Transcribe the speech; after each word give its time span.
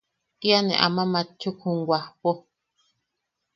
Kia 0.39 0.59
ne 0.63 0.75
ama 0.85 1.03
matchuk 1.13 1.55
jum 1.61 1.77
wajpo. 1.89 2.31